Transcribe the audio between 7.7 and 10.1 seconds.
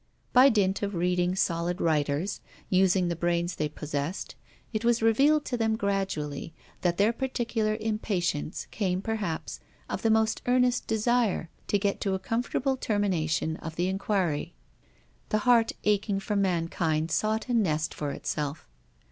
impatience came perhaps of the